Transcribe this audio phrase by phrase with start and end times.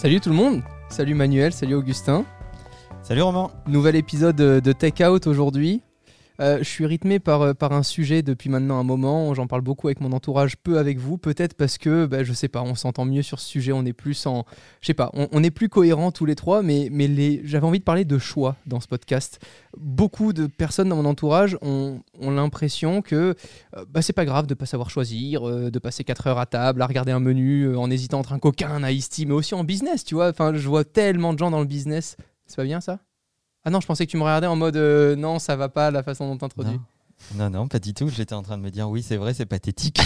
[0.00, 2.24] Salut tout le monde, salut Manuel, salut Augustin.
[3.02, 3.50] Salut Romain.
[3.66, 5.82] Nouvel épisode de Take Out aujourd'hui.
[6.40, 9.34] Euh, je suis rythmé par, euh, par un sujet depuis maintenant un moment.
[9.34, 11.18] J'en parle beaucoup avec mon entourage, peu avec vous.
[11.18, 13.72] Peut-être parce que, bah, je sais pas, on s'entend mieux sur ce sujet.
[13.72, 14.46] On est plus en.
[14.80, 17.42] Je sais pas, on, est plus cohérents tous les trois, mais, mais les...
[17.44, 19.38] j'avais envie de parler de choix dans ce podcast.
[19.76, 23.34] Beaucoup de personnes dans mon entourage ont, l'impression que
[23.76, 26.80] euh, bah, c'est pas grave de pas savoir choisir, de passer 4 heures à table,
[26.80, 29.64] à regarder un menu en hésitant entre un coquin, un iced tea, mais aussi en
[29.64, 30.30] business, tu vois.
[30.30, 32.16] Enfin, je vois tellement de gens dans le business.
[32.46, 33.00] C'est pas bien ça?
[33.64, 35.90] Ah non, je pensais que tu me regardais en mode euh, non, ça va pas
[35.90, 36.80] la façon dont t'introduis.
[37.34, 37.50] Non.
[37.50, 38.08] non, pas du tout.
[38.08, 40.00] J'étais en train de me dire oui, c'est vrai, c'est pathétique.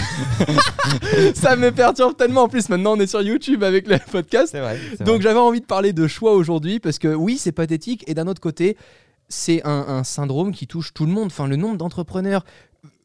[1.35, 2.43] ça me perturbe tellement.
[2.43, 4.49] En plus, maintenant, on est sur YouTube avec le podcast.
[4.51, 4.77] C'est vrai.
[4.99, 8.03] Donc, j'avais envie de parler de choix aujourd'hui parce que oui, c'est pathétique.
[8.07, 8.75] Et d'un autre côté,
[9.29, 11.27] c'est un, un, syndrome qui touche tout le monde.
[11.27, 12.43] Enfin, le nombre d'entrepreneurs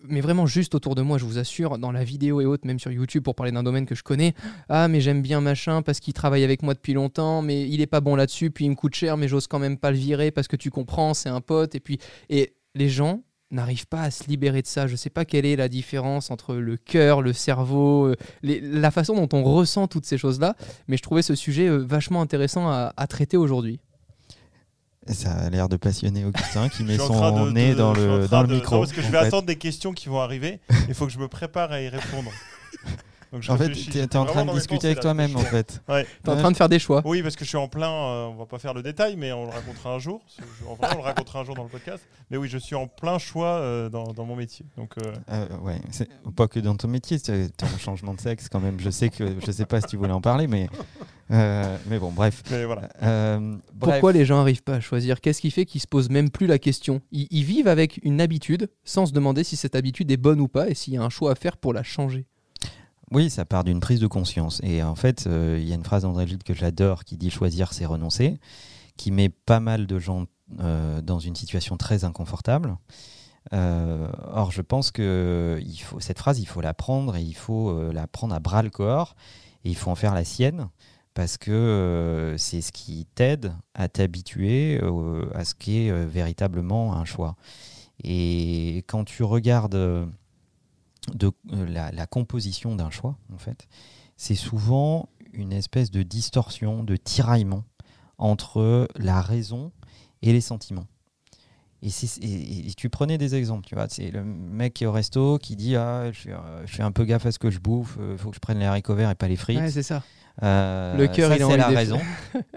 [0.08, 2.78] mais vraiment juste autour de moi, je vous assure, dans la vidéo et autres, même
[2.78, 4.34] sur YouTube pour parler d'un domaine que je connais.
[4.68, 7.86] Ah, mais j'aime bien machin parce qu'il travaille avec moi depuis longtemps, mais il est
[7.86, 10.30] pas bon là-dessus, puis il me coûte cher, mais j'ose quand même pas le virer
[10.30, 11.74] parce que tu comprends, c'est un pote.
[11.74, 14.86] Et puis, et les gens n'arrivent pas à se libérer de ça.
[14.86, 19.14] Je sais pas quelle est la différence entre le cœur, le cerveau, euh, la façon
[19.14, 20.54] dont on ressent toutes ces choses-là,
[20.86, 23.80] mais je trouvais ce sujet euh, vachement intéressant à traiter aujourd'hui.
[25.12, 28.78] Ça a l'air de passionner Augustin qui met son nez dans le, dans le micro.
[28.78, 30.60] parce que je vais attendre des questions qui vont arriver.
[30.88, 32.30] Il faut que je me prépare à y répondre.
[33.32, 35.82] en fait, tu es, en train de discuter avec toi-même, en fait.
[35.88, 36.06] Ouais.
[36.24, 37.02] Tu es en train de faire des choix.
[37.04, 37.90] Oui, parce que je suis en plein.
[37.90, 40.20] Euh, on va pas faire le détail, mais on le racontera un jour.
[40.68, 42.02] En vrai, on le racontera un jour dans le podcast.
[42.30, 44.66] Mais oui, je suis en plein choix euh, dans, dans, mon métier.
[44.76, 45.46] Donc, euh...
[45.62, 45.80] ouais,
[46.34, 48.80] pas que dans ton métier, tu as un changement de sexe quand même.
[48.80, 50.68] Je sais que je sais pas si tu voulais en parler, mais
[51.30, 52.42] euh, mais bon, bref.
[52.50, 55.20] Euh, Pourquoi les gens n'arrivent pas à choisir?
[55.20, 57.00] Qu'est-ce qui fait qu'ils se posent même plus la question?
[57.12, 60.68] Ils, vivent avec une habitude sans se demander si cette habitude est bonne ou pas
[60.68, 62.26] et s'il y a un choix à faire pour la changer.
[63.10, 64.60] Oui, ça part d'une prise de conscience.
[64.62, 67.30] Et en fait, euh, il y a une phrase d'André Gide que j'adore qui dit
[67.30, 68.38] choisir, c'est renoncer,
[68.96, 72.76] qui met pas mal de gens dans une situation très inconfortable.
[73.52, 75.62] or, je pense que
[76.00, 79.14] cette phrase, il faut la prendre et il faut la prendre à bras le corps
[79.64, 80.68] et il faut en faire la sienne
[81.14, 86.06] parce que euh, c'est ce qui t'aide à t'habituer euh, à ce qui est euh,
[86.06, 87.36] véritablement un choix.
[88.02, 90.08] Et quand tu regardes
[91.14, 93.68] de, la, composition d'un choix, en fait,
[94.16, 97.64] c'est souvent une espèce de distorsion, de tiraillement
[98.18, 99.72] entre la raison
[100.22, 100.86] et les sentiments.
[101.82, 101.88] Et,
[102.76, 105.76] tu prenais des exemples, tu vois, c'est le mec qui est au resto qui dit
[105.76, 106.28] ah je,
[106.66, 108.66] fais un peu gaffe à ce que je bouffe, il faut que je prenne les
[108.66, 109.58] haricots verts et pas les frites.
[109.58, 110.02] Ouais, c'est ça.
[110.42, 111.98] Euh, le cœur, il c'est la raison.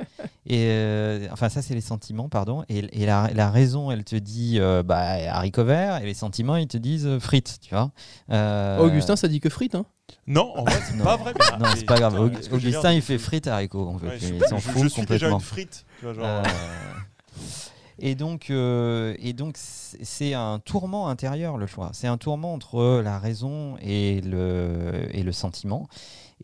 [0.53, 2.63] et euh, enfin, ça, c'est les sentiments, pardon.
[2.69, 6.77] Et, la, raison, elle te dit euh, bah, haricots verts, et les sentiments, ils te
[6.77, 7.91] disent frites, tu vois.
[8.79, 9.85] Augustin, ça dit que frites, hein?
[10.27, 11.33] Non, en fait, c'est pas vrai.
[11.59, 12.19] non, c'est pas grave.
[12.51, 13.87] Augustin, il fait frites haricots.
[13.87, 14.17] En fait.
[14.21, 15.27] il s'en fout je suis complètement.
[15.27, 15.85] déjà une frite.
[15.99, 16.43] Tu vois, genre,
[17.99, 21.89] et donc, et donc, c'est un tourment intérieur le choix.
[21.93, 25.87] C'est un tourment entre la raison et le, et le sentiment.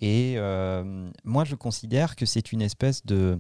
[0.02, 3.40] Et euh, moi, je considère que c'est une espèce de...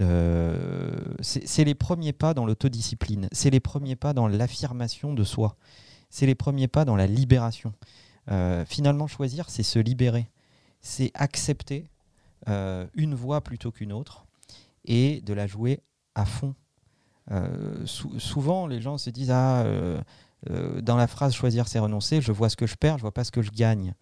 [0.00, 5.56] Euh, c'est les premiers pas dans l'autodiscipline, c'est les premiers pas dans l'affirmation de soi,
[6.08, 7.72] c'est les premiers pas dans la libération.
[8.30, 10.30] Euh, finalement, choisir, c'est se libérer,
[10.80, 11.88] c'est accepter
[12.94, 14.24] une voie plutôt qu'une autre
[14.86, 15.80] et de la jouer
[16.14, 16.54] à fond.
[17.84, 19.66] souvent, les gens se disent ah,
[20.80, 22.22] dans la phrase choisir, c'est renoncer.
[22.22, 23.92] Je vois ce que je perds, je vois pas ce que je gagne.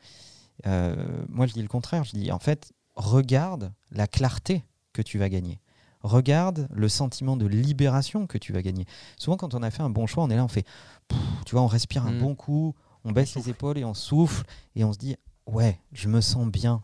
[0.67, 0.95] Euh,
[1.29, 2.05] moi, je dis le contraire.
[2.05, 5.61] Je dis, en fait, regarde la clarté que tu vas gagner.
[6.07, 8.85] Regarde le sentiment de libération que tu vas gagner.
[9.19, 10.65] Souvent, quand on a fait un bon choix, on est là, on fait,
[11.45, 12.21] tu vois, on respire un mm.
[12.21, 14.45] bon coup, on baisse les épaules et on souffle
[14.77, 16.81] et on se dit, ouais, je me sens bien.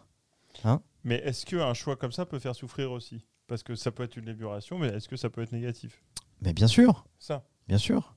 [0.64, 3.24] Hein mais est-ce qu'un choix comme ça peut faire souffrir aussi?
[3.46, 6.02] Parce que ça peut être une libération, mais est-ce que ça peut être négatif?
[6.40, 7.04] Mais bien sûr.
[7.20, 7.44] Ça.
[7.68, 8.14] Bien sûr.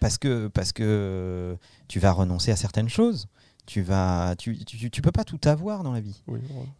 [0.00, 1.58] Parce que, parce que
[1.88, 3.28] tu vas renoncer à certaines choses
[3.68, 6.22] tu vas, tu, tu, peux pas tout avoir dans la vie.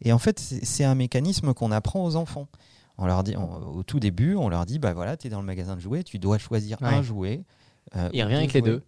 [0.01, 2.49] Et en fait, c'est un mécanisme qu'on apprend aux enfants.
[2.99, 5.47] On leur dit, au tout début, on leur dit, bah voilà, tu es dans le
[5.47, 7.45] magasin de jouets, tu dois choisir un jouet.
[7.97, 8.83] Euh, il revient avec les deux.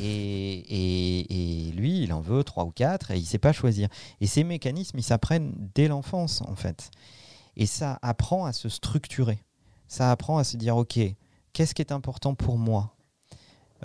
[0.00, 3.88] Et, et, et, lui, il en veut trois ou quatre et il sait pas choisir.
[4.20, 6.90] Et ces mécanismes, ils s'apprennent dès l'enfance, en fait.
[7.56, 9.42] Et ça apprend à se structurer.
[9.88, 10.98] Ça apprend à se dire, OK,
[11.52, 12.94] qu'est-ce qui est important pour moi?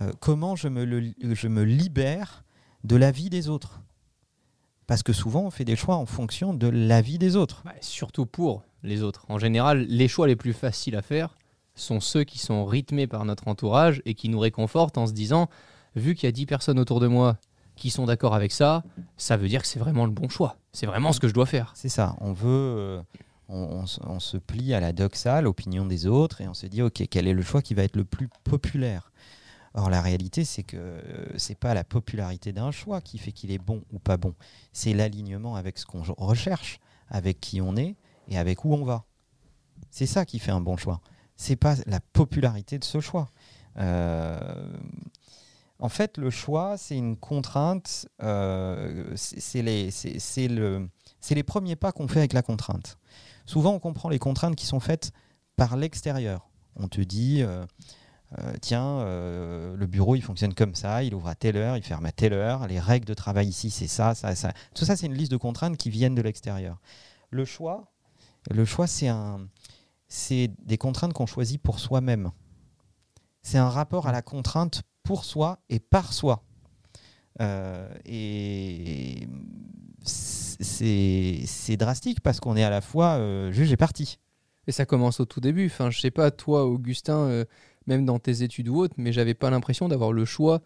[0.01, 2.43] Euh, Comment je me, le, je me libère
[2.83, 3.81] de la vie des autres?
[4.87, 7.63] Parce que souvent, on fait des choix en fonction de la vie des autres.
[7.81, 9.25] surtout pour les autres.
[9.29, 11.35] En général, les choix les plus faciles à faire
[11.75, 15.49] sont ceux qui sont rythmés par notre entourage et qui nous réconfortent en se disant,
[15.95, 17.37] vu qu'il y a 10 personnes autour de moi
[17.75, 18.83] qui sont d'accord avec ça,
[19.17, 20.57] ça veut dire que c'est vraiment le bon choix.
[20.73, 21.71] C'est vraiment ce que je dois faire.
[21.75, 22.15] C'est ça.
[22.19, 23.01] On veut, euh,
[23.49, 23.85] on,
[24.19, 27.33] se plie à la doxa, l'opinion des autres, et on se dit, OK, quel est
[27.33, 29.11] le choix qui va être le plus populaire?
[29.75, 33.51] Or, la réalité, c'est que euh, c'est pas la popularité d'un choix qui fait qu'il
[33.51, 34.33] est bon ou pas bon.
[34.73, 36.79] C'est l'alignement avec ce qu'on recherche,
[37.09, 37.95] avec qui on est
[38.27, 39.05] et avec où on va.
[39.89, 41.01] C'est ça qui fait un bon choix.
[41.35, 43.29] C'est pas la popularité de ce choix.
[43.77, 44.39] Euh,
[45.79, 48.07] en fait, le choix, c'est une contrainte.
[48.23, 49.89] Euh, c'est les,
[50.47, 50.89] le,
[51.29, 52.97] les premiers pas qu'on fait avec la contrainte.
[53.45, 55.11] Souvent, on comprend les contraintes qui sont faites
[55.55, 56.49] par l'extérieur.
[56.75, 57.65] On te dit, euh,
[58.61, 62.11] tiens, le bureau il fonctionne comme ça, il ouvre à telle heure, il ferme à
[62.11, 64.51] telle heure, les règles de travail ici c'est ça, ça, ça.
[64.75, 66.77] Tout ça c'est une liste de contraintes qui viennent de l'extérieur.
[67.31, 67.91] Le choix,
[68.49, 69.47] le choix c'est un,
[70.07, 72.31] c'est des contraintes qu'on choisit pour soi-même.
[73.41, 76.43] C'est un rapport à la contrainte pour soi et par soi.
[77.39, 79.27] Euh, et
[80.03, 83.19] c'est drastique parce qu'on est à la fois
[83.51, 84.19] juge et parti.
[84.67, 85.67] Et ça commence au tout début.
[85.67, 87.45] Enfin, je sais pas, toi, Augustin,
[87.85, 90.61] même dans tes études ou autres, mais j'avais pas l'impression d'avoir le choix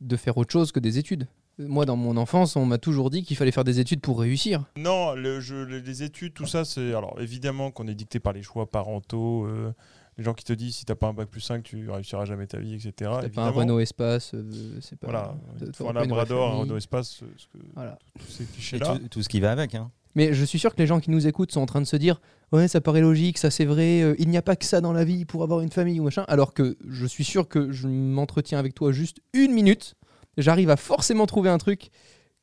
[0.00, 1.28] de faire autre chose que des études.
[1.66, 4.64] Moi, dans mon enfance, on m'a toujours dit qu'il fallait faire des études pour réussir.
[4.76, 6.94] Non, le, les études, tout ça, c'est.
[6.94, 9.46] Alors, évidemment qu'on est dicté par les choix parentaux.
[9.46, 9.72] Euh,
[10.18, 12.46] les gens qui te disent si t'as pas un bac plus 5, tu réussiras jamais
[12.46, 12.92] ta vie, etc.
[12.92, 15.06] Si t'as pas un Renault Espace, euh, c'est pas.
[15.06, 15.34] Voilà,
[15.80, 17.98] un Labrador, un Renault Espace, ce que, voilà.
[18.18, 18.98] tous ces clichés-là.
[18.98, 19.74] Tout, tout, ce qui va avec.
[19.74, 19.90] Hein.
[20.14, 21.96] Mais je suis sûr que les gens qui nous écoutent sont en train de se
[21.96, 22.20] dire
[22.52, 24.92] Ouais, ça paraît logique, ça c'est vrai, euh, il n'y a pas que ça dans
[24.92, 26.24] la vie pour avoir une famille ou machin.
[26.28, 29.94] Alors que je suis sûr que je m'entretiens avec toi juste une minute,
[30.36, 31.90] j'arrive à forcément trouver un truc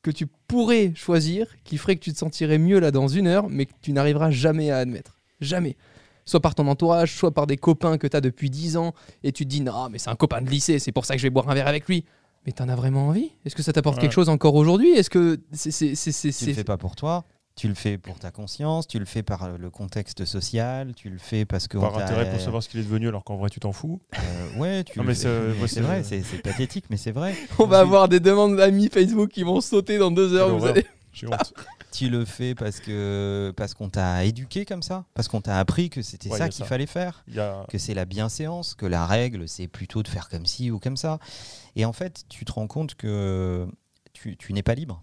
[0.02, 3.48] que tu pourrais choisir qui ferait que tu te sentirais mieux là dans une heure,
[3.48, 5.18] mais que tu n'arriveras jamais à admettre.
[5.40, 5.76] Jamais.
[6.24, 9.32] Soit par ton entourage, soit par des copains que tu as depuis 10 ans, et
[9.32, 11.26] tu te dis Non, mais c'est un copain de lycée, c'est pour ça que je
[11.26, 12.04] vais boire un verre avec lui.
[12.46, 13.32] Mais t'en as vraiment envie?
[13.44, 14.90] Est-ce que ça t'apporte quelque chose encore aujourd'hui?
[14.90, 17.26] Est-ce que c'est, c'est, Tu le fais pas pour toi
[17.56, 21.18] tu le fais pour ta conscience, tu le fais par le contexte social, tu le
[21.18, 21.78] fais parce que.
[21.78, 24.00] Par intérêt pour savoir ce qu'il est devenu alors qu'en vrai tu t'en fous.
[24.18, 25.00] Euh, ouais, tu.
[25.02, 27.34] mais c'est vrai, c'est pathétique, mais c'est vrai.
[27.58, 30.56] On va avoir des demandes d'amis Facebook qui vont sauter dans deux heures.
[30.56, 30.86] Vous allez...
[31.12, 31.52] J'ai honte.
[31.92, 35.90] tu le fais parce que parce qu'on t'a éduqué comme ça, parce qu'on t'a appris
[35.90, 37.24] que c'était ça qu'il fallait faire,
[37.68, 40.96] que c'est la bienséance, que la règle c'est plutôt de faire comme ci ou comme
[40.96, 41.18] ça.
[41.76, 43.66] Et en fait, tu te rends compte que
[44.12, 45.02] tu, tu n'es pas libre.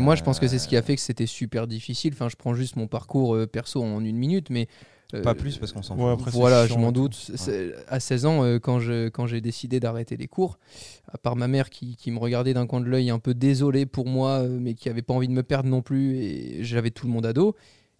[0.00, 2.12] Moi, je pense que c'est ce qui a fait que c'était super difficile.
[2.14, 4.68] Enfin, je prends juste mon parcours euh, perso en une minute, mais.
[5.14, 6.32] Euh, pas plus parce qu'on s'en fout.
[6.32, 7.32] voilà, je m'en doute.
[7.88, 10.58] À 16 ans, euh, quand j'ai quand décidé d'arrêter les cours,
[11.12, 13.84] à part ma mère qui, qui me regardait d'un coin de l'œil un peu désolé
[13.84, 17.06] pour moi, mais qui avait pas envie de me perdre non plus, et j'avais tout
[17.06, 17.54] le monde à dos.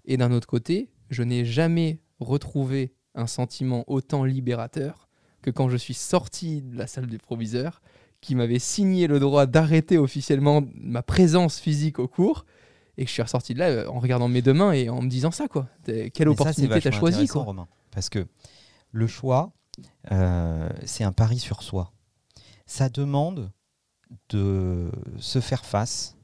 [0.06, 5.09] Et d'un autre côté, je n'ai jamais retrouvé un sentiment autant libérateur
[5.42, 7.83] que quand je suis sorti de la salle du proviseur
[8.23, 12.47] qui m'avait signé le droit d'arrêter officiellement ma présence physique au cours
[12.97, 15.02] et que je suis ressorti de là euh, en regardant mes deux mains et en
[15.02, 15.69] me disant ça quoi.
[15.85, 17.43] Quelle opportunité t'as choisi quoi.
[17.43, 18.26] Romain, parce que
[18.93, 19.52] le choix,
[20.12, 21.93] euh, c'est un pari sur soi.
[22.64, 23.50] Ça demande
[24.29, 26.17] de se faire face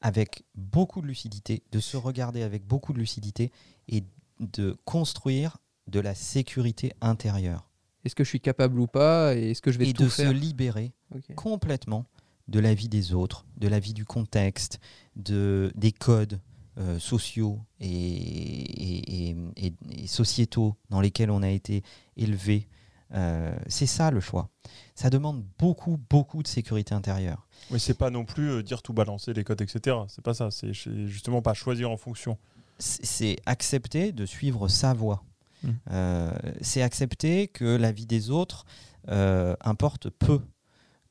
[0.00, 3.52] avec beaucoup de lucidité, de se regarder avec beaucoup de lucidité
[3.86, 4.02] et
[4.40, 7.68] de construire de la sécurité intérieure.
[8.04, 10.08] Est-ce que je suis capable ou pas Et est-ce que je vais et tout de
[10.08, 10.92] se libérer
[11.36, 12.06] complètement
[12.48, 14.80] de la vie des autres, de la vie du contexte,
[15.16, 16.40] de, des codes
[16.78, 21.82] euh, sociaux et, et, sociétaux dans lesquels on a été
[22.16, 22.68] élevé.
[23.14, 24.48] Euh, c'est ça le choix.
[24.94, 27.46] Ça demande beaucoup, beaucoup de sécurité intérieure.
[27.70, 29.96] Oui, c'est pas non plus euh, dire tout balancer les codes, etc.
[30.08, 30.50] C'est pas ça.
[30.50, 32.38] C'est justement pas choisir en fonction.
[32.78, 35.22] C'est accepter de suivre sa voie.
[35.64, 36.30] Mmh.
[36.60, 38.64] c'est accepter que la vie des autres
[39.06, 40.40] importe peu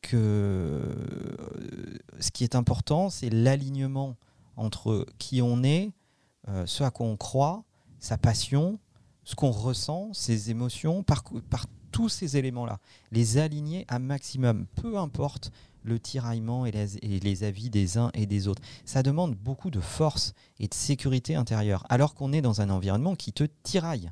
[0.02, 4.18] que euh, ce qui est important, c'est l'alignement
[4.58, 5.92] entre qui on est,
[6.50, 7.64] euh, ce à quoi on croit,
[8.00, 8.80] sa passion,
[9.24, 11.24] ce qu'on ressent, ses émotions, par,
[11.92, 12.80] tous ces éléments-là.
[13.12, 15.52] Les aligner à maximum, peu importe
[15.84, 18.62] le tiraillement et les, et les, avis des uns et des autres.
[18.86, 23.16] Ça demande beaucoup de force et de sécurité intérieure, alors qu'on est dans un environnement
[23.16, 24.12] qui te tiraille,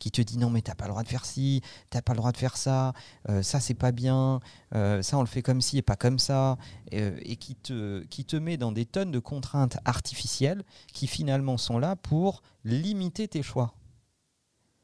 [0.00, 2.16] qui te dit non mais t'as pas le droit de faire ci, t'as pas le
[2.16, 2.92] droit de faire ça,
[3.28, 4.40] euh, ça c'est pas bien,
[4.74, 6.58] euh, ça on le fait comme ci et pas comme ça,
[6.94, 11.56] euh, et qui te, qui te met dans des tonnes de contraintes artificielles qui finalement
[11.56, 13.74] sont là pour limiter tes choix.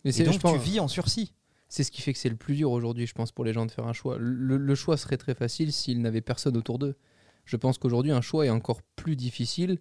[0.05, 1.33] Mais Et je donc pense- tu vis en sursis.
[1.69, 3.67] C'est ce qui fait que c'est le plus dur aujourd'hui, je pense, pour les gens
[3.67, 4.17] de faire un choix.
[4.21, 6.97] Le, le choix serait très facile s'ils n'avaient personne autour d'eux.
[7.45, 9.81] Je pense qu'aujourd'hui, un choix est encore plus difficile.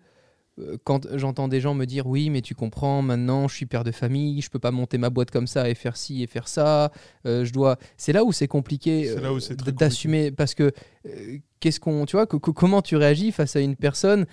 [0.60, 3.84] Euh, Quand j'entends des gens me dire oui, mais tu comprends, maintenant je suis père
[3.84, 6.48] de famille, je peux pas monter ma boîte comme ça et faire ci et faire
[6.48, 6.92] ça.
[7.26, 7.78] euh, je dois.
[7.98, 10.72] C'est là où c'est compliqué là euh, d'assumer parce que
[11.08, 14.26] euh, qu'est-ce qu'on, tu vois, co- comment tu réagis face à une personne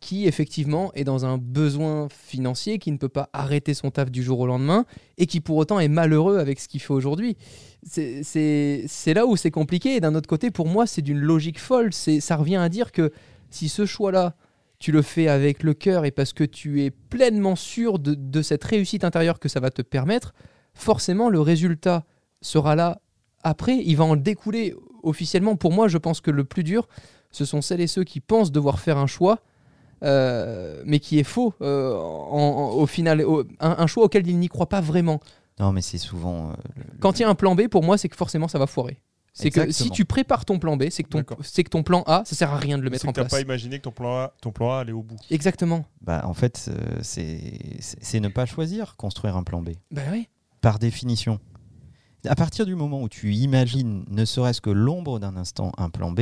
[0.00, 4.22] qui effectivement est dans un besoin financier, qui ne peut pas arrêter son taf du
[4.22, 4.84] jour au lendemain
[5.18, 7.36] et qui pour autant est malheureux avec ce qu'il fait aujourd'hui?
[7.82, 9.96] C'est- là où c'est compliqué.
[9.96, 11.92] Et d'un autre côté, pour moi, c'est d'une logique folle.
[11.92, 13.12] C'est- Ça revient à dire que
[13.50, 14.34] si ce choix-là,
[14.78, 18.42] tu le fais avec le cœur et parce que tu es pleinement sûr de, de
[18.42, 20.34] cette réussite intérieure que ça va te permettre,
[20.74, 22.04] forcément, le résultat
[22.42, 23.00] sera là
[23.42, 23.76] après.
[23.76, 25.56] Il va en découler officiellement.
[25.56, 26.88] Pour moi, je pense que le plus dur,
[27.30, 29.38] ce sont celles et ceux qui pensent devoir faire un choix.
[30.02, 34.26] euh, mais qui est faux euh, en- en- au final, au- un, un choix auquel
[34.26, 35.20] ils n'y croient pas vraiment.
[35.58, 36.50] Non mais c'est souvent...
[36.50, 38.58] euh, le- Quand il y a un plan B, pour moi, c'est que forcément ça
[38.58, 38.98] va foirer.
[39.36, 42.22] C'est que si tu prépares ton plan B, c'est que, ton- que ton plan A,
[42.24, 43.32] ça sert à rien de le mettre C'est en que t'as place.
[43.32, 45.16] pas imaginé que ton plan A, ton plan A allait au bout.
[45.30, 45.84] Exactement.
[46.00, 49.70] bah, en fait, euh, c'est ne pas choisir construire un plan B.
[49.90, 50.28] Ben oui.
[50.60, 51.40] par définition.
[52.26, 56.10] À partir du moment où tu imagines ne serait-ce que l'ombre d'un instant un plan
[56.12, 56.20] B,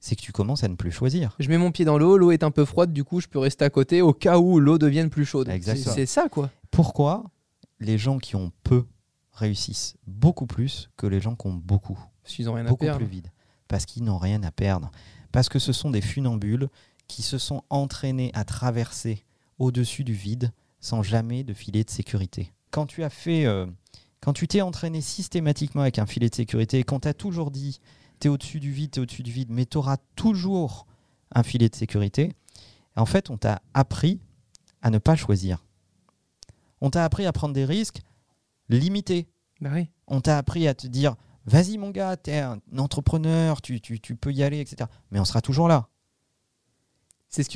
[0.00, 1.34] c'est que tu commences à ne plus choisir.
[1.40, 3.40] Je mets mon pied dans l'eau, l'eau est un peu froide, du coup je peux
[3.40, 5.50] rester à côté au cas où l'eau devienne plus chaude.
[5.74, 6.50] C'est ça quoi.
[6.70, 7.24] Pourquoi
[7.80, 8.84] les gens qui ont peu
[9.32, 11.98] réussissent beaucoup plus que les gens qui ont beaucoup?
[12.28, 12.98] Parce qu'ils ont rien à Beaucoup perdre.
[12.98, 13.32] plus vite.
[13.68, 14.90] Parce qu'ils n'ont rien à perdre.
[15.32, 16.68] Parce que ce sont des funambules
[17.06, 19.24] qui se sont entraînés à traverser
[19.58, 22.52] au-dessus du vide sans jamais de filet de sécurité.
[22.70, 23.64] Quand tu as fait, euh,
[24.20, 27.80] quand tu t'es entraîné systématiquement avec un filet de sécurité, quand tu as toujours dit
[28.20, 30.86] tu es au-dessus du vide, tu es au-dessus du vide, mais tu auras toujours
[31.34, 32.32] un filet de sécurité,
[32.94, 34.20] en fait, on t'a appris
[34.82, 35.64] à ne pas choisir.
[36.82, 38.00] On t'a appris à prendre des risques
[38.68, 39.28] limités.
[39.62, 39.88] Oui.
[40.08, 41.16] On t'a appris à te dire
[41.48, 44.88] vas-y mon gars, t'es un entrepreneur, tu, tu, tu peux y aller, etc.
[45.10, 45.88] Mais on sera toujours là.
[47.28, 47.50] C'est ce,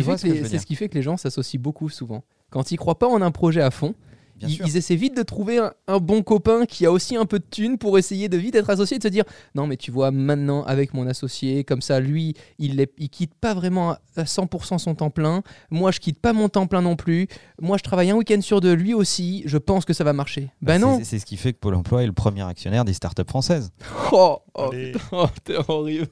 [0.58, 2.24] ce qui fait que les gens s'associent beaucoup souvent.
[2.50, 3.94] Quand ils croient pas en un projet à fond,
[4.42, 4.66] Bien ils, sûr.
[4.66, 7.44] ils essaient vite de trouver un, un bon copain qui a aussi un peu de
[7.48, 10.10] thunes pour essayer de vite être associé et de se dire non mais tu vois
[10.10, 14.24] maintenant avec mon associé comme ça lui il, est, il quitte pas vraiment à à
[14.24, 15.42] 100% son temps plein.
[15.70, 17.28] Moi je quitte pas mon temps plein non plus.
[17.62, 18.74] Moi je travaille un week-end sur deux.
[18.74, 20.50] Lui aussi je pense que ça va marcher.
[20.60, 20.98] Bah, ben non.
[20.98, 23.70] c'est- C'est ce qui fait que Pôle emploi est le premier actionnaire des startups françaises.
[24.12, 24.70] oh, oh,
[25.12, 26.08] oh, t'es horrible.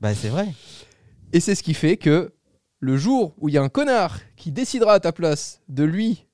[0.00, 0.48] Bah, c'est vrai.
[1.32, 2.32] Et c'est ce qui fait que
[2.80, 6.26] le jour où il y a un connard qui décidera à ta place de lui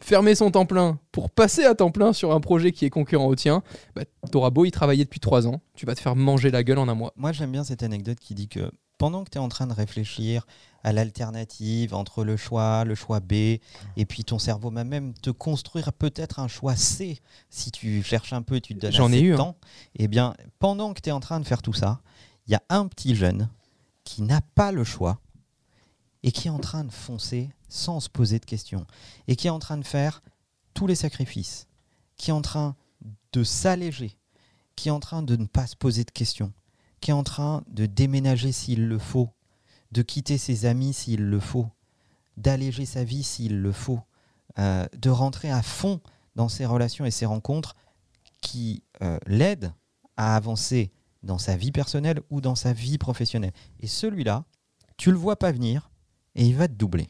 [0.00, 3.26] fermer son temps plein pour passer à temps plein sur un projet qui est concurrent
[3.26, 3.62] au tien,
[3.94, 6.78] bah, t'auras beau y travailler depuis trois ans, tu vas te faire manger la gueule
[6.78, 7.12] en un mois.
[7.16, 9.72] Moi, j'aime bien cette anecdote qui dit que pendant que tu es en train de
[9.72, 10.46] réfléchir
[10.84, 13.60] à l'alternative entre le choix, le choix B, et
[14.06, 17.18] puis ton cerveau va même te construire peut-être un choix C,
[17.48, 19.38] si tu cherches un peu et tu te donnes J'en ai eu, de hein.
[19.38, 19.56] temps,
[19.96, 22.00] eh bien, pendant que tu es en train de faire tout ça,
[22.46, 23.48] il y a un petit jeune
[24.04, 25.20] qui n'a pas le choix
[26.22, 28.86] et qui est en train de foncer sans se poser de questions,
[29.28, 30.22] et qui est en train de faire
[30.74, 31.68] tous les sacrifices,
[32.16, 32.76] qui est en train
[33.32, 34.18] de s'alléger,
[34.76, 36.52] qui est en train de ne pas se poser de questions,
[37.00, 39.30] qui est en train de déménager s'il le faut,
[39.92, 41.68] de quitter ses amis s'il le faut,
[42.36, 44.00] d'alléger sa vie s'il le faut,
[44.58, 46.00] euh, de rentrer à fond
[46.36, 47.76] dans ses relations et ses rencontres
[48.40, 49.72] qui euh, l'aident
[50.16, 53.52] à avancer dans sa vie personnelle ou dans sa vie professionnelle.
[53.80, 54.44] Et celui-là,
[54.96, 55.89] tu le vois pas venir
[56.34, 57.08] et il va te doubler.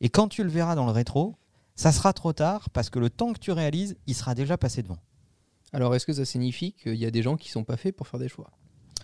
[0.00, 1.36] Et quand tu le verras dans le rétro,
[1.76, 4.82] ça sera trop tard parce que le temps que tu réalises, il sera déjà passé
[4.82, 4.98] devant.
[5.72, 8.06] Alors est-ce que ça signifie qu'il y a des gens qui sont pas faits pour
[8.06, 8.50] faire des choix?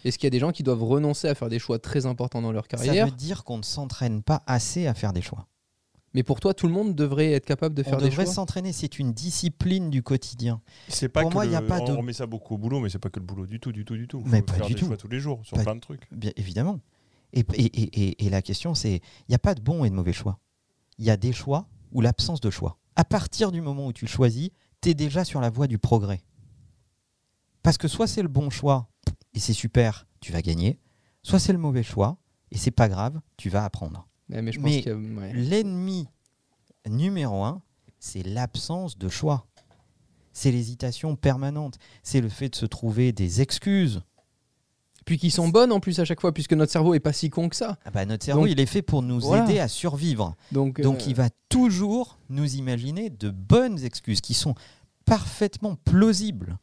[0.04, 2.40] Est-ce qu'il y a des gens qui doivent renoncer à faire des choix très importants
[2.40, 3.06] dans leur Ça carrière?
[3.06, 5.46] veut dire qu'on ne s'entraîne pas assez à faire des choix.
[6.14, 8.34] Mais pour toi, tout le monde devrait être capable de On faire des devrait choix?
[8.34, 10.60] s'entraîner, c'est une discipline du quotidien.
[10.88, 12.58] C'est pas Pour que moi, le- y a pas de- on remet ça beaucoup au
[12.58, 14.22] boulot, mais c'est pas que le boulot du tout, du tout, du tout.
[14.26, 14.86] Mais Faut pas faire du des tout.
[14.86, 16.08] choix tous les jours sur Pas- plein de trucs.
[16.10, 16.80] Bien évidemment.
[17.32, 19.90] Et, et- et- et- et la question, c'est il n'y a pas de bon et
[19.90, 20.38] de mauvais choix.
[20.98, 22.78] Il y a des choix ou l'absence de choix.
[22.96, 26.20] À partir du moment où tu choisis, tu es déjà sur la voie du progrès.
[27.62, 28.88] Parce que soit c'est le bon choix
[29.34, 30.78] et c'est super, tu vas gagner,
[31.22, 32.16] soit c'est le mauvais choix
[32.50, 34.06] et c'est pas grave, tu vas apprendre.
[34.30, 35.32] Ouais, mais ouais.
[35.34, 36.08] L'ennemi
[36.88, 37.62] numéro un,
[37.98, 39.46] c'est l'absence de choix.
[40.32, 41.76] C'est l'hésitation permanente.
[42.02, 44.02] C'est le fait de se trouver des excuses.
[45.06, 47.30] Puis qui sont bonnes en plus à chaque fois, puisque notre cerveau est pas si
[47.30, 47.78] con que ça.
[47.84, 49.44] Ah bah, notre cerveau, Donc, il est fait pour nous voilà.
[49.44, 50.36] aider à survivre.
[50.52, 54.54] Donc, Donc euh, il va toujours nous imaginer de bonnes excuses qui sont
[55.06, 56.58] parfaitement plausibles,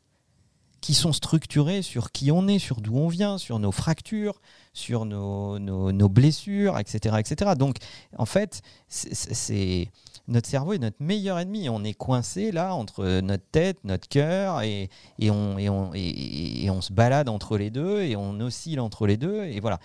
[0.82, 4.39] qui sont structurées sur qui on est, sur d'où on vient, sur nos fractures,
[4.74, 7.51] sur nos, nos- nos blessures, etc., etc.
[7.58, 7.77] Donc
[8.17, 9.89] en fait, c'est-
[10.28, 11.70] notre cerveau est notre meilleur ennemi.
[11.70, 16.64] On est coincé là entre notre tête, notre cœur, et, et on, et, on, et-
[16.66, 19.80] et on se balade entre les deux, et on oscille entre les deux, et voilà.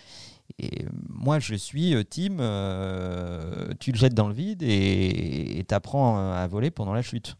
[0.59, 5.75] Et moi, je suis euh, team, euh, tu le jettes dans le vide et tu
[5.75, 7.37] apprends à voler pendant la chute.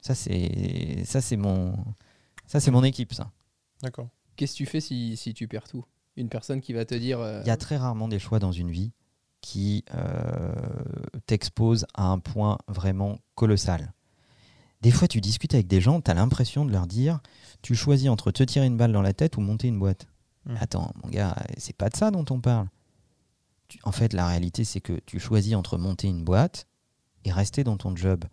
[0.00, 1.74] Ça, c'est ça c'est mon,
[2.46, 3.30] ça, c'est mon équipe, ça.
[3.82, 4.08] D'accord.
[4.36, 5.84] qu'est-ce que tu fais si, si tu perds tout?
[6.16, 7.20] Une personne qui va te dire.
[7.20, 8.90] euh, Il y a très rarement des choix dans une vie
[9.40, 10.52] qui euh,
[11.26, 13.92] t'exposent à un point vraiment colossal.
[14.82, 17.20] Des fois, tu discutes avec des gens, tu as l'impression de leur dire
[17.62, 20.06] tu choisis entre te tirer une balle dans la tête ou monter une boîte.
[20.46, 20.56] Mhm.
[20.60, 22.68] Attends, mon gars, c'est pas de ça dont on parle.
[23.68, 26.66] Tu- en fait, la réalité, c'est que tu choisis entre monter une boîte
[27.24, 28.24] et rester dans ton job.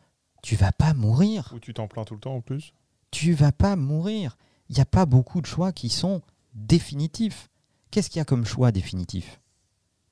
[0.42, 1.52] Tu vas pas mourir.
[1.54, 2.74] Ou tu t'en plains tout le temps en plus.
[3.12, 4.38] Tu vas pas mourir.
[4.70, 6.22] Il n'y a pas beaucoup de choix qui sont
[6.54, 7.50] définitifs.
[7.92, 9.42] Qu'est-ce qu'il y a comme choix définitif?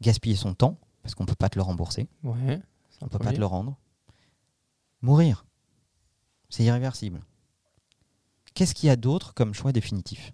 [0.02, 2.08] Gaspiller son temps, parce qu'on peut pas te le rembourser.
[2.24, 2.60] Ouais.
[3.00, 3.78] On peut pas te le rendre.
[5.04, 5.46] Mourir.
[6.50, 7.22] C'est irréversible.
[8.56, 10.34] Qu'est-ce qu'il y a d'autre comme choix définitif?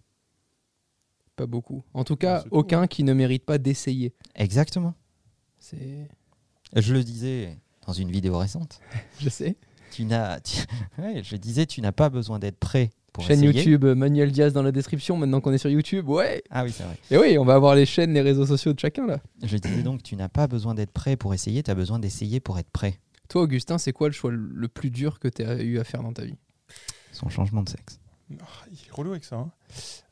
[1.36, 1.84] Pas beaucoup.
[1.94, 4.13] En tout cas, tout, aucun qui ne mérite pas d'essayer.
[4.34, 4.94] Exactement.
[5.60, 6.08] C'est.
[6.74, 8.80] Je le disais dans une vidéo récente.
[9.20, 9.58] Je sais.
[9.92, 10.63] Tu n'as, tu-
[11.00, 13.53] ouais, je disais, tu n'as pas besoin d'être prêt Chaîne essayer.
[13.53, 16.08] YouTube, euh, Manuel Diaz dans la description, maintenant qu'on est sur YouTube.
[16.08, 16.41] Ouais.
[16.50, 16.98] Ah oui, c'est vrai.
[17.12, 19.20] Et oui, on va avoir les chaînes, les réseaux sociaux de chacun là.
[19.44, 22.39] Je disais donc, tu n'as pas besoin d'être prêt pour essayer, tu as besoin d'essayer
[22.39, 23.00] pour être prêt.
[23.27, 26.03] Toi, Augustin, c'est quoi le choix le plus dur que tu as eu à faire
[26.03, 26.36] dans ta vie?
[27.12, 28.00] Son changement de sexe.
[28.41, 29.36] Ah, il est relou avec ça.
[29.36, 29.51] hein.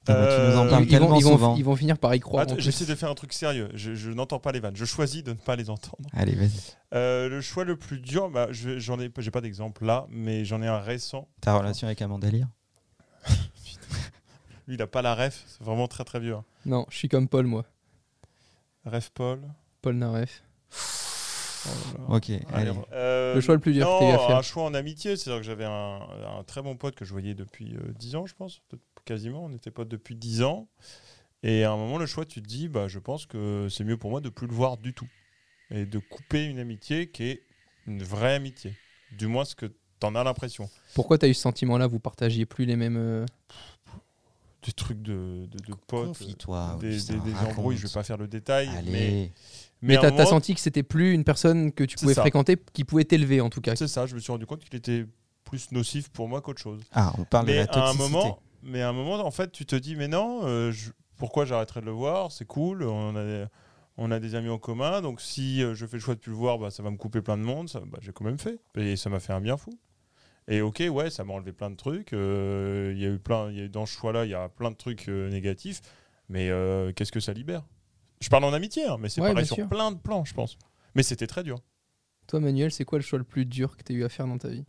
[0.07, 1.55] Ah bah, tu nous en Euh, parles ils, vont, tellement ils, vont, souvent.
[1.55, 2.43] ils vont finir par y croire.
[2.43, 2.63] Attends, en plus.
[2.63, 3.69] J'essaie de faire un truc sérieux.
[3.75, 4.75] Je, je n'entends pas les vannes.
[4.75, 6.09] Je choisis de ne pas les entendre.
[6.13, 6.49] Allez, vas-y.
[6.93, 10.43] Euh, le choix le plus dur, bah, je j'en ai, j'ai pas d'exemple là, mais
[10.43, 11.27] j'en ai un récent.
[11.41, 12.47] Ta relation avec Amanda Lear?
[14.67, 15.43] Lui, il a pas la ref.
[15.47, 16.35] C'est vraiment très très vieux.
[16.35, 16.45] hein.
[16.65, 17.65] Non, je suis comme Paul, moi.
[18.85, 19.41] Ref Paul.
[19.81, 20.43] Paul Naref.
[21.65, 22.15] Oh là là.
[22.15, 22.71] Ok, allez.
[22.93, 24.37] Euh, Le choix le plus dur que non, t'aies eu à faire.
[24.37, 25.17] un choix en amitié.
[25.17, 25.99] C'est-à-dire que j'avais un,
[26.39, 28.59] un très bon pote que je voyais depuis euh, 10 ans, je pense.
[28.69, 29.45] Peut-être Quasiment.
[29.45, 30.67] On était potes depuis 10 ans.
[31.41, 33.97] Et à un moment, le choix, tu te dis, bah, je pense que c'est mieux
[33.97, 35.07] pour moi de plus le voir du tout.
[35.71, 37.43] Et de couper une amitié qui est
[37.87, 38.75] une vraie amitié.
[39.17, 40.69] Du moins, ce que tu en as l'impression.
[40.95, 42.97] Pourquoi tu as eu ce sentiment-là Vous partagiez plus les mêmes.
[42.97, 43.25] euh,
[44.65, 46.07] Des trucs de, de, de potes.
[46.17, 46.77] Confie-toi.
[46.81, 48.67] Des, des- des embrouilles, je vais pas faire le détail.
[48.85, 49.31] Mais, Allez.
[49.81, 52.21] Mais un t'as t'as moment, senti que c'était plus une personne que tu pouvais ça.
[52.21, 53.75] fréquenter, qui pouvait t'élever en tout cas.
[53.77, 55.05] C'est ça, je me suis rendu compte qu'il était
[55.45, 56.81] plus nocif pour moi qu'autre chose.
[56.91, 58.03] Ah, on parle de mais la à un toxicité.
[58.17, 61.45] moment, mais à un moment, en fait, tu te dis, mais non, euh, je- pourquoi
[61.45, 62.31] j'arrêterais de le voir?
[62.33, 63.45] C'est cool, on a, des,
[63.97, 66.31] on a des amis en commun, donc si euh, je fais le choix de plus
[66.31, 67.69] le voir, bah, ça va me couper plein de monde.
[67.69, 69.71] Ça, bah, j'ai quand même fait, et ça m'a fait un bien fou.
[70.51, 72.11] Et ok, ouais, ça m'a enlevé plein de trucs.
[72.13, 74.33] euh, Il y a eu plein, il y a eu dans ce choix-là, il y
[74.33, 75.81] a plein de trucs euh, négatifs.
[76.27, 77.63] Mais euh, qu'est-ce que ça libère?
[78.19, 79.67] Je parle en amitié, hein, mais c'est Ouais, pareil sur sûr.
[79.69, 80.57] plein de plans, je pense.
[80.95, 81.59] Mais c'était très dur.
[82.27, 84.27] Toi, Manuel, c'est quoi le choix le plus dur que tu as eu à faire
[84.27, 84.65] dans ta vie?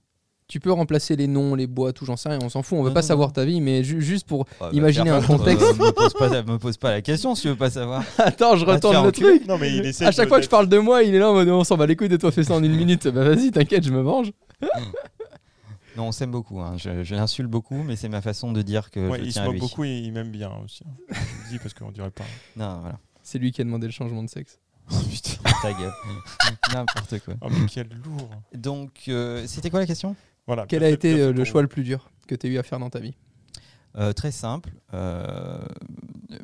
[0.49, 2.83] Tu peux remplacer les noms, les bois, tout, j'en sais rien, on s'en fout, on
[2.83, 3.33] veut Non, pas non, savoir non.
[3.35, 4.41] ta vie, mais ju- juste pour.
[4.41, 5.63] Oh, bah, Imaginez faire un contexte.
[5.65, 8.03] euh, me, pose pas, me pose pas la question si tu veux pas savoir.
[8.19, 10.51] Attends, je retourne faire le truc Non, mais il essaie À chaque fois que je
[10.51, 12.33] parle de moi, il est là en mode on s'en bat les couilles de toi,
[12.33, 13.07] fais ça en une minute.
[13.09, 14.33] Bah vas-y, t'inquiète, je me venge.
[16.01, 16.61] Non, on s'aime beaucoup.
[16.61, 16.79] hein.
[16.79, 19.33] Je, je l'insulte beaucoup, mais c'est ma façon de dire que Ouais, je il se
[19.35, 20.83] tiens à moque beaucoup et il m'aime bien aussi.
[20.87, 21.15] hein.
[21.45, 22.25] Je dis parce qu'on dirait pas.
[22.57, 22.99] Non, voilà.
[23.23, 24.59] C'est lui qui a demandé le changement de sexe.
[24.89, 25.51] Putain.
[25.61, 25.93] Ta gueule.
[26.73, 27.35] N'importe quoi.
[27.43, 28.31] Oh, mais quel lourd.
[28.55, 30.17] Donc, euh, c'était quoi la question?
[30.47, 30.65] Voilà.
[30.67, 31.45] Quel a fait- été euh, le vous.
[31.45, 33.15] choix le plus dur que tu as eu à faire dans ta vie?
[33.97, 34.71] Euh, Très simple.
[34.95, 35.61] euh,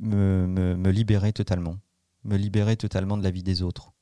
[0.03, 1.77] me, me- me libérer totalement.
[2.25, 3.93] Me libérer totalement de la vie des autres.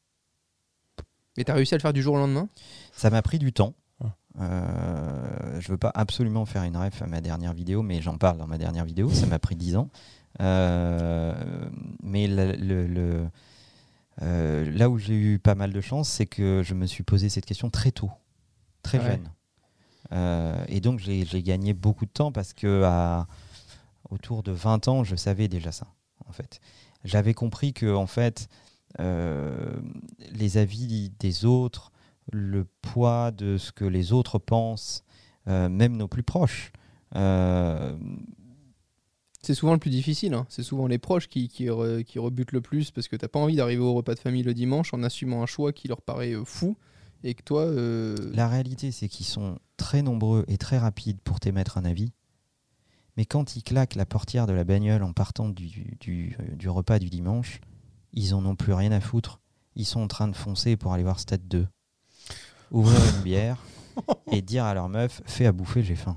[1.36, 2.48] Et t'as réussi à le faire du jour au lendemain?
[2.92, 3.74] Ça m'a pris du temps.
[4.40, 8.38] Euh, je veux pas absolument faire une ref à ma dernière vidéo, mais j'en parle
[8.38, 9.08] dans ma dernière vidéo.
[9.10, 9.88] Ça m'a pris 10 ans.
[10.40, 11.34] Euh,
[12.02, 13.28] mais le, le- le-
[14.22, 17.28] euh, là où j'ai eu pas mal de chance, c'est que je me suis posé
[17.28, 18.10] cette question très tôt,
[18.82, 19.04] très Ouais.
[19.04, 19.30] jeune.
[20.12, 23.26] Euh, et donc j'ai gagné beaucoup de temps parce que à,
[24.10, 25.86] autour de 20 ans, je savais déjà ça.
[26.26, 26.60] En fait,
[27.04, 28.48] j'avais compris que en fait,
[28.98, 31.90] les avis des autres,
[32.32, 35.04] le poids de ce que les autres pensent,
[35.48, 36.72] euh, même nos plus proches.
[37.16, 37.96] euh,
[39.42, 40.32] C'est souvent le plus difficile.
[40.34, 40.46] hein.
[40.48, 43.38] C'est souvent les proches qui, qui, re- qui rebutent le plus parce que t'as pas
[43.38, 46.32] envie d'arriver au repas de famille le dimanche en assumant un choix qui leur paraît
[46.34, 46.76] euh, fou
[47.22, 47.62] et que toi.
[47.62, 52.12] euh, La réalité, c'est qu'ils sont très nombreux et très rapides pour t'émettre un avis,
[53.16, 56.98] Mais quand ils claquent la portière de la bagnole en partant du, du, du repas
[56.98, 57.60] du dimanche,
[58.12, 59.40] ils en ont plus rien à foutre.
[59.76, 61.66] Ils sont en train de foncer pour aller voir Stade 2.
[62.74, 63.56] Ouvrir une bière
[64.32, 66.16] et dire à leur meuf Fais à bouffer, j'ai faim.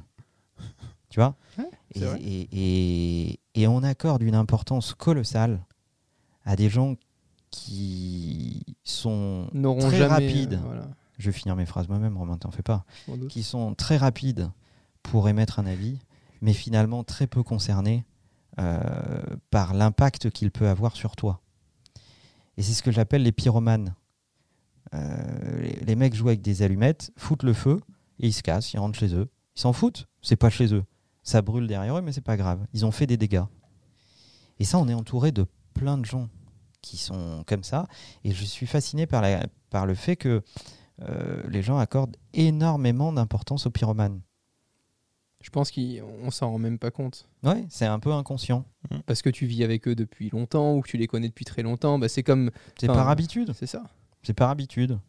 [1.10, 2.00] Tu vois Ouais, et,
[2.52, 5.60] et, et- et on accorde une importance colossale
[6.46, 6.96] à des gens
[7.50, 9.48] qui sont
[9.80, 10.08] très jamais.
[10.14, 10.54] rapides.
[10.54, 12.86] euh, voilà, Je vais finir mes phrases moi-même, Romain, t'en fais pas.
[13.30, 14.52] Qui sont très rapides
[15.02, 15.98] pour émettre un avis,
[16.42, 18.06] mais finalement très peu concernés
[18.60, 21.40] euh, par l'impact qu'il peut avoir sur toi.
[22.58, 23.94] Et c'est ce que j'appelle les pyromanes.
[24.94, 27.80] Euh, les, les mecs jouent avec des allumettes, foutent le feu,
[28.20, 29.30] et ils se cassent, ils rentrent chez eux.
[29.56, 30.84] Ils s'en foutent, c'est pas chez eux.
[31.24, 32.66] Ça brûle derrière eux, mais c'est pas grave.
[32.74, 33.44] Ils ont fait des dégâts.
[34.60, 36.30] Et ça, on est entouré de plein de gens
[36.82, 37.88] qui sont comme ça.
[38.24, 40.42] Et je suis fasciné par, la, par le fait que
[41.02, 44.22] euh, les gens accordent énormément d'importance aux pyromanes.
[45.42, 47.30] Je pense qu'on s'en rend même pas compte.
[47.44, 48.66] Ouais, c'est un peu inconscient.
[49.06, 51.62] Parce que tu vis avec eux depuis longtemps ou que tu les connais depuis très
[51.62, 52.52] longtemps, bah, c'est comme.
[52.80, 53.54] C'est par habitude.
[53.54, 53.84] C'est ça.
[54.28, 55.00] C'est par habitude.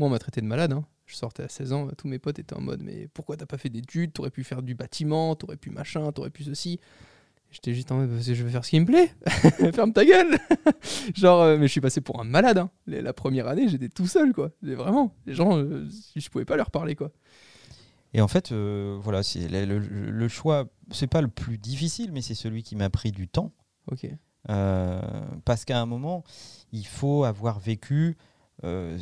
[0.00, 0.72] Moi, on m'a traité de malade.
[0.72, 0.84] hein.
[1.06, 3.58] Je sortais à 16 ans, tous mes potes étaient en mode Mais pourquoi t'as pas
[3.58, 4.12] fait d'études?
[4.12, 6.80] T'aurais pu faire du bâtiment, t'aurais pu machin, t'aurais pu ceci.
[7.52, 9.14] J'étais juste en mode Parce que je veux faire ce qui me plaît.
[9.72, 10.36] Ferme ta gueule.
[11.14, 12.58] Genre, euh, mais je suis passé pour un malade.
[12.58, 12.70] hein.
[12.88, 14.50] La première année, j'étais tout seul, quoi.
[14.66, 17.12] Et vraiment, les gens, euh, je pouvais pas leur parler, quoi.
[18.14, 22.10] Et en fait, euh, voilà, c'est le, le- le choix, c'est pas le plus difficile,
[22.10, 23.52] mais c'est celui qui m'a pris du temps.
[23.92, 24.08] Ok.
[24.48, 25.00] Euh,
[25.44, 26.24] parce qu'à un moment,
[26.72, 28.16] il faut avoir vécu
[28.64, 28.98] euh,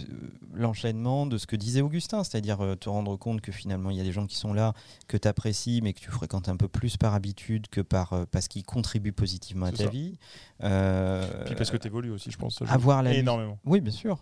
[0.54, 4.00] l'enchaînement de ce que disait Augustin, c'est-à-dire euh, te rendre compte que finalement il y
[4.00, 4.72] a des gens qui sont là,
[5.08, 8.24] que tu apprécies, mais que tu fréquentes un peu plus par habitude que par, euh,
[8.30, 9.90] parce qu'ils contribuent positivement à ta ça.
[9.90, 10.18] vie.
[10.60, 12.60] Puis parce que tu évolues aussi, je pense.
[12.62, 13.58] avoir la énormément.
[13.64, 14.18] Oui, bien sûr.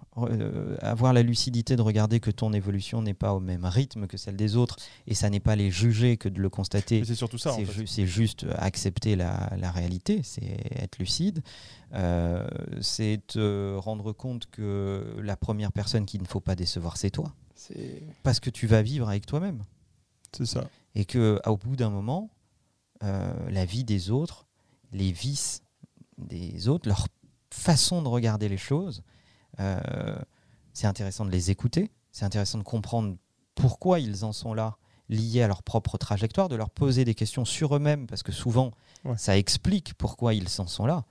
[0.81, 4.37] Avoir la lucidité de regarder que ton évolution n'est pas au même rythme que celle
[4.37, 7.05] des autres, et ça n'est pas les juger que de le constater.
[7.05, 7.53] C'est surtout ça.
[7.53, 7.73] en C'est fait.
[7.81, 11.43] ju- c'est juste accepter la, la réalité, c'est être lucide.
[12.81, 17.35] C'est te rendre compte que la première personne qu'il ne faut pas décevoir, c'est toi.
[17.55, 18.03] C'est.
[18.23, 19.63] Parce que tu vas vivre avec toi-même.
[20.37, 20.65] C'est ça.
[20.95, 22.31] Et que au bout d'un moment,
[23.03, 24.47] euh, la vie des autres,
[24.93, 25.63] les vices
[26.19, 27.07] des autres, leur
[27.51, 29.03] façon de regarder les choses,
[29.61, 30.19] euh,
[30.73, 33.17] c'est intéressant de les écouter, c'est intéressant de comprendre
[33.55, 34.77] pourquoi ils en sont là,
[35.09, 38.73] liés à leur propre trajectoire, de leur poser des questions sur eux-mêmes, parce que souvent,
[39.05, 39.17] Ouais.
[39.17, 41.05] ça explique pourquoi ils en sont là,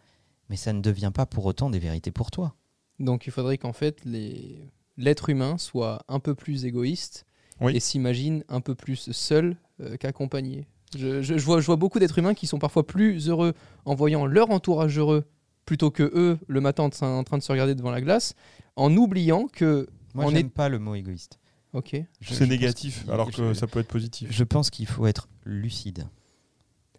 [0.50, 2.54] mais ça ne devient pas pour autant des vérités pour toi.
[3.00, 4.72] Donc il faudrait qu'en fait les...
[4.98, 7.26] l'être humain soit un peu plus égoïste
[7.62, 7.76] Oui.
[7.76, 10.66] et s'imagine un peu plus seul euh, qu'accompagné.
[10.98, 13.54] Je, je- je vois, je vois beaucoup d'êtres humains qui sont parfois plus heureux
[13.86, 15.26] en voyant leur entourage heureux
[15.66, 18.36] plutôt que eux le matin en train- en train de se regarder devant la glace,
[18.76, 21.40] en oubliant que Moi, On j'aime est- pas le mot égoïste.
[21.74, 24.30] ok, C'est négatif, alors que je- ça peut être positif.
[24.32, 26.08] Je pense qu'il faut être lucide.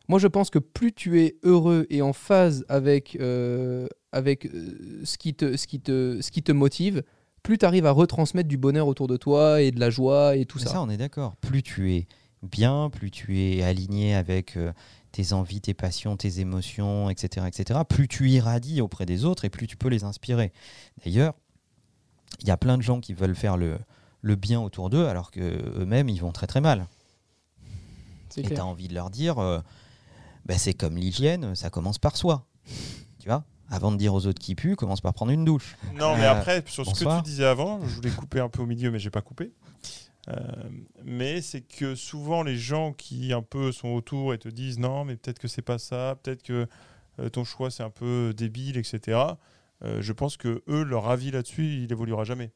[0.08, 5.00] Moi, je pense que plus tu es heureux et en phase avec, euh, avec euh,
[5.04, 7.02] ce, qui te, ce, qui te, ce qui te motive,
[7.42, 10.46] plus tu arrives à retransmettre du bonheur autour de toi et de la joie et
[10.46, 10.72] tout Mais ça.
[10.72, 11.36] ça, on est d'accord.
[11.36, 12.06] Plus tu es
[12.42, 14.72] bien, plus tu es aligné avec euh,
[15.12, 19.50] tes envies, tes passions, tes émotions, etc., etc., plus tu irradies auprès des autres et
[19.50, 20.52] plus tu peux les inspirer.
[21.04, 21.34] D'ailleurs,
[22.40, 23.78] il y a plein de gens qui veulent faire le,
[24.20, 25.40] le bien autour d'eux alors que
[25.80, 26.86] eux-mêmes, ils vont très très mal.
[28.36, 29.60] Et tu as envie de leur dire, euh,
[30.46, 32.46] bah, c'est comme l'hygiène, ça commence par soi.
[33.18, 35.76] tu vois Avant de dire aux autres qui puent, commence par prendre une douche.
[35.94, 37.20] Non, mais Euh, après, sur ce bonsoir.
[37.20, 39.52] que tu disais avant, je voulais couper un peu au milieu, mais j'ai pas coupé.
[40.28, 40.34] Euh,
[41.04, 45.04] mais c'est que souvent les gens qui un peu sont autour et te disent non,
[45.04, 46.66] mais peut-être que c'est pas ça, peut-être que
[47.20, 49.18] euh, ton choix c'est un peu débile, etc.
[49.84, 52.50] euh, je pense que eux, leur avis là-dessus, il évoluera jamais.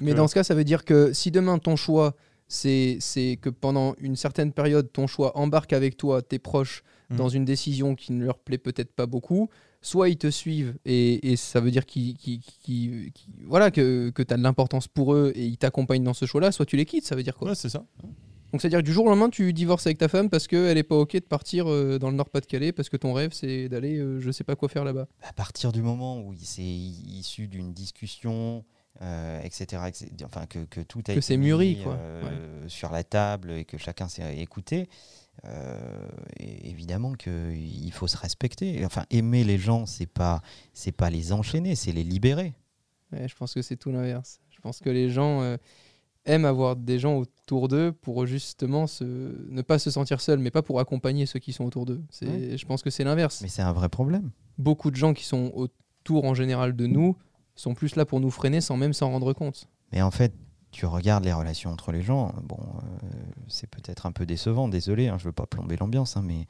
[0.00, 2.14] Mais que- dans ce cas, ça veut dire que si demain ton choix,
[2.48, 7.16] c'est c'est que pendant une certaine période, ton choix embarque avec toi tes proches Mhm.
[7.16, 9.48] dans une décision qui ne leur plaît peut-être pas beaucoup,
[9.82, 14.10] soit ils te suivent et, et ça veut dire qu'ils, qu'ils- qu'ils- qu'ils- voilà, que,
[14.10, 16.76] que tu as de l'importance pour eux et ils t'accompagnent dans ce choix-là, soit tu
[16.76, 17.84] les quittes, ça veut dire quoi Ouais, c'est ça.
[18.52, 20.82] Donc c'est-à-dire que du jour au lendemain, tu divorces avec ta femme parce qu'elle n'est
[20.82, 24.18] pas OK de partir euh, dans le Nord-Pas-de-Calais parce que ton rêve, c'est d'aller euh,
[24.20, 25.06] je sais pas quoi faire là-bas.
[25.22, 28.64] à partir du moment où c'est issu d'une discussion,
[29.02, 31.94] euh, etc., etc., enfin que, que tout a Que été c'est mûri, mis, quoi.
[31.94, 34.88] euh, sur la table et que chacun s'est écouté,
[35.46, 38.84] euh, évidemment qu'il faut se respecter.
[38.84, 42.54] Enfin, aimer les gens, c'est pas c'est pas les enchaîner, c'est les libérer.
[43.12, 44.40] Ouais, je pense que c'est tout l'inverse.
[44.50, 45.56] Je pense que les gens euh,
[46.26, 49.04] aiment avoir des gens autour d'eux pour justement se...
[49.04, 52.02] ne pas se sentir seuls, mais pas pour accompagner ceux qui sont autour d'eux.
[52.10, 52.28] C'est...
[52.28, 52.58] Ouais.
[52.58, 53.40] Je pense que c'est l'inverse.
[53.42, 54.30] Mais c'est un vrai problème.
[54.58, 57.16] Beaucoup de gens qui sont autour en général de nous
[57.54, 59.66] sont plus là pour nous freiner sans même s'en rendre compte.
[59.92, 60.32] Mais en fait,
[60.70, 63.08] tu regardes les relations entre les gens, bon, euh,
[63.48, 66.46] c'est peut-être un peu décevant, désolé, hein, je veux pas plomber l'ambiance, hein, mais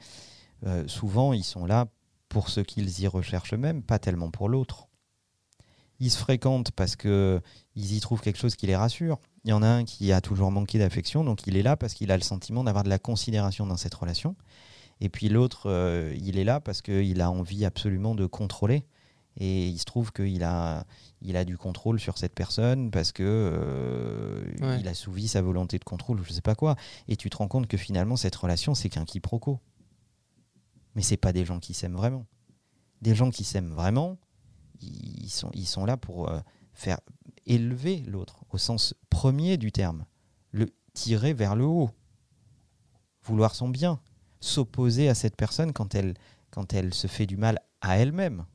[0.65, 1.87] euh, souvent ils sont là
[2.29, 4.87] pour ce qu'ils y recherchent eux-mêmes, pas tellement pour l'autre.
[5.99, 7.41] Ils se fréquentent parce que
[7.75, 9.19] ils y trouvent quelque chose qui les rassure.
[9.43, 11.93] Il y en a un qui a toujours manqué d'affection, donc il est là parce
[11.93, 14.35] qu'il a le sentiment d'avoir de la considération dans cette relation.
[14.99, 18.83] Et puis l'autre, euh, il est là parce qu'il a envie absolument de contrôler.
[19.37, 20.85] Et il se trouve qu'il a,
[21.21, 24.79] il a du contrôle sur cette personne parce que euh, Ouais.
[24.81, 26.75] il a souvi sa volonté de contrôle ou je sais pas quoi.
[27.07, 29.59] Et tu te rends compte que finalement cette relation c'est qu'un quiproquo.
[30.95, 32.25] Mais c'est pas des gens qui s'aiment vraiment.
[33.01, 34.17] Des gens qui s'aiment vraiment,
[34.81, 36.39] ils sont, ils sont là pour euh,
[36.73, 36.99] faire
[37.45, 40.05] élever l'autre au sens premier du terme,
[40.51, 41.89] le tirer vers le haut,
[43.23, 43.99] vouloir son bien,
[44.41, 46.15] s'opposer à cette personne quand elle,
[46.49, 48.45] quand elle se fait du mal à elle-même.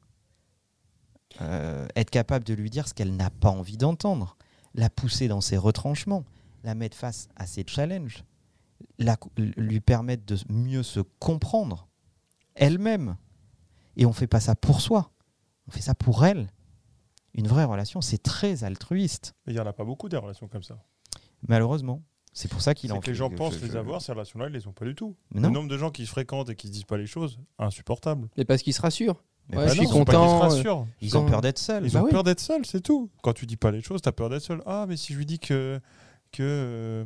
[1.42, 4.36] Euh, être capable de lui dire ce qu'elle n'a pas envie d'entendre,
[4.74, 6.24] la pousser dans ses retranchements,
[6.64, 8.24] la mettre face à ses challenges,
[8.98, 11.88] la- lui permettre de mieux se comprendre
[12.54, 13.16] elle-même.
[13.96, 15.10] Et on fait pas ça pour soi,
[15.68, 16.48] on fait ça pour elle.
[17.34, 20.48] Une vraie relation, c'est très altruiste, Mais il n'y en a pas beaucoup des relations
[20.48, 20.78] comme ça.
[21.46, 22.02] malheureusement.
[22.32, 24.52] C'est pour ça qu'il en que les gens pensent je- les avoir, ces relations-là, ils
[24.52, 25.16] les ont pas du tout.
[25.32, 25.54] Mais Le non.
[25.54, 28.28] nombre de gens qui se fréquentent et qui se disent pas les choses, insupportable.
[28.36, 29.22] Mais parce qu'ils se rassurent.
[29.50, 29.90] Mais Ouais, pas je suis non.
[29.90, 30.84] Ils content, euh.
[31.00, 31.84] Ils ont peur d'être seuls.
[31.86, 32.10] Ils Bah ont oui.
[32.10, 33.10] peur d'être seuls, c'est tout.
[33.22, 34.60] Quand tu dis pas les choses, tu as peur d'être seul.
[34.66, 35.80] Ah, mais si je lui dis que.
[36.32, 37.04] que euh,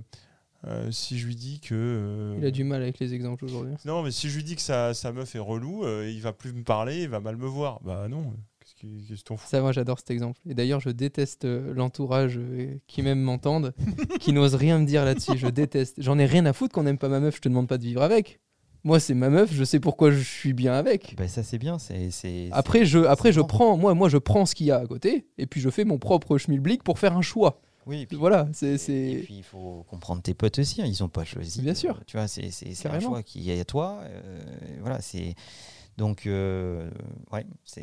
[0.66, 1.74] euh, si je lui dis que.
[1.74, 3.74] euh, Il a du mal avec les exemples aujourd'hui.
[3.84, 6.32] Non, mais si je lui dis que sa, sa meuf est relou, euh, il va
[6.32, 7.80] plus me parler, il va mal me voir.
[7.82, 9.48] Bah non, qu'est-ce que t'en fous?
[9.48, 10.38] Ça, moi, j'adore cet exemple.
[10.48, 12.38] Et d'ailleurs, je déteste l'entourage
[12.86, 13.74] qui même m'entendent,
[14.20, 15.36] qui n'ose rien me dire là-dessus.
[15.36, 15.96] Je déteste.
[16.02, 17.36] J'en ai rien à foutre qu'on n'aime pas ma meuf.
[17.36, 18.40] Je te demande pas de vivre avec.
[18.84, 19.52] Moi, c'est ma meuf.
[19.52, 21.14] Je sais pourquoi je suis bien avec.
[21.16, 21.78] Ben, ça c'est bien.
[21.78, 23.46] C'est, c'est- Après, je, après, je bon.
[23.46, 25.84] prends, moi, moi, je prends ce qu'il y a à côté, et puis je fais
[25.84, 27.60] mon propre schmilblick pour faire un choix.
[27.86, 29.20] Oui, et puis, Voilà, c'est, et c'est.
[29.24, 30.80] puis il faut comprendre tes potes aussi.
[30.82, 31.60] hein, Ils n'ont pas choisi.
[31.62, 32.00] Bien sûr.
[32.06, 33.10] Tu vois, c'est, c'est, c'est un Carrément.
[33.10, 34.00] choix qui est à toi.
[34.04, 34.40] euh,
[34.80, 35.34] voilà, c'est
[35.96, 36.88] donc euh,
[37.32, 37.82] ouais, c'est,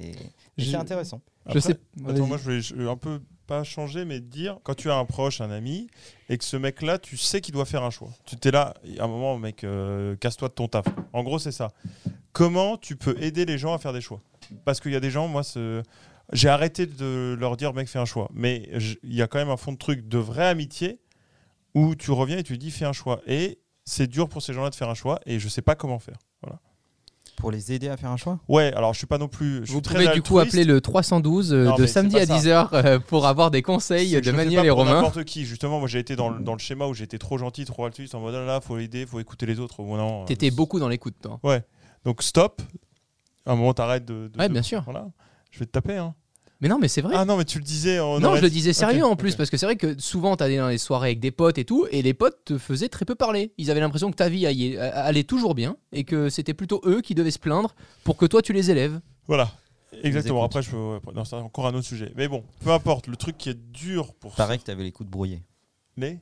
[0.58, 1.22] mais Je- c'est intéressant.
[1.54, 1.78] Je sais.
[2.08, 5.40] Attends, moi je je- un peu pas changer, mais dire quand tu as un proche,
[5.40, 5.88] un ami,
[6.30, 8.10] et que ce mec-là, tu sais qu'il doit faire un choix.
[8.26, 10.86] Tu t'es là, à un moment, mec, euh, casse-toi de ton taf.
[11.14, 11.70] En gros, c'est ça.
[12.34, 14.22] Comment tu peux aider les gens à faire des choix?
[14.66, 15.82] Parce qu'il y a des gens, moi, ce-
[16.34, 18.30] j'ai arrêté de leur dire, mec, fais un choix.
[18.34, 18.70] Mais
[19.04, 21.00] il y a quand même un fond de truc de vraie amitié
[21.74, 23.22] où tu reviens et tu dis, fais un choix.
[23.28, 26.00] Et c'est dur pour ces gens-là de faire un choix, et je sais pas comment
[26.00, 26.18] faire.
[27.38, 28.40] Pour les aider à faire un choix.
[28.48, 29.60] Ouais, alors je suis pas non plus.
[29.60, 32.26] Je suis Vous très pouvez du coup appeler le 312 euh, Non, de samedi à
[32.26, 34.96] pas 10h euh, pour avoir des conseils de Manuel pas et Romain.
[34.96, 35.46] n'importe qui.
[35.46, 38.16] Justement, moi j'ai été dans le, dans le schéma où j'étais trop gentil, trop altruiste,
[38.16, 39.84] en mode ah là, faut aider, faut écouter les autres.
[39.84, 41.40] Bon, non, T'étais euh, beaucoup dans l'écoute, toi.
[42.06, 42.60] Donc stop.
[43.46, 44.82] À un moment, t'arrêtes de, de- Ouais, de- bien sûr.
[44.82, 45.08] Voilà.
[45.52, 45.98] Je vais te taper.
[45.98, 46.16] Hein.
[46.60, 47.14] Mais non, mais c'est vrai.
[47.16, 48.00] Ah non, mais tu le disais.
[48.00, 50.36] on non, aurait- je le disais sérieux en plus, parce que c'est vrai que souvent,
[50.36, 53.06] t'allais dans les soirées avec des potes et tout, et les potes te faisaient très
[53.06, 53.54] peu parler.
[53.60, 57.02] Ils avaient l'impression que ta vie allait, allait toujours bien, et que c'était plutôt eux
[57.02, 59.00] qui devaient se plaindre pour que toi tu les élèves.
[59.28, 59.52] Voilà.
[60.04, 60.44] Exactement.
[60.44, 61.00] Après, je peux.
[61.14, 62.12] non, c'est encore un autre sujet.
[62.16, 63.08] Mais bon, peu importe.
[63.08, 65.44] Le truc qui est dur pour Pareil que tu avais l'écoute brouillée.
[65.96, 66.20] les.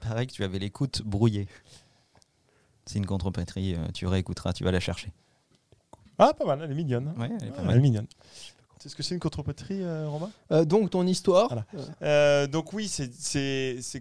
[0.00, 1.46] Pareil que tu avais l'écoute brouillée.
[2.86, 5.12] C'est une contrepétrie, euh, tu réécouteras, tu vas la chercher.
[6.18, 6.60] Ah, pas mal.
[6.62, 7.08] Elle est mignonne.
[7.16, 7.20] hein.
[7.20, 7.72] Ouais, elle est pas Ah, mal.
[7.72, 8.06] elle est mignonne.
[8.84, 10.30] C'est ce que c'est une contrepétrie, euh, Romain?
[10.52, 11.48] Euh, donc, ton histoire.
[11.48, 11.64] Voilà.
[12.02, 13.10] euh, donc oui, c'est-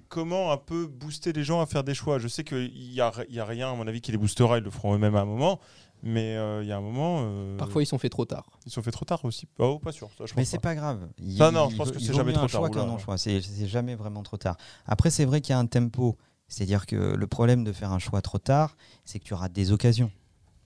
[0.10, 2.19] comment un peu booster les gens à faire des choix.
[2.19, 4.63] Je sais qu'il n'y a, y a rien, à mon avis, qui les boostera, ils
[4.65, 5.62] le feront eux-mêmes à un moment.
[6.02, 7.19] Mais euh, il y a un moment...
[7.22, 8.43] euh, Parfois, ils sont faits trop tard.
[8.65, 9.48] Ils sont fait trop tard aussi.
[9.58, 10.72] Oh, pas sûr, ça, je Mais c'est pas.
[10.72, 11.08] pas grave.
[11.17, 12.82] Il- Ça, non, je pense que c'est jamais trop un tard, choix oula.
[12.82, 13.17] qu'un non-choix.
[13.17, 14.58] C'est c'est jamais vraiment trop tard.
[14.86, 16.17] Après, c'est vrai qu'il y a un tempo.
[16.50, 19.72] C'est-à-dire que le problème de faire un choix trop tard, c'est que tu rates des
[19.72, 20.12] occasions.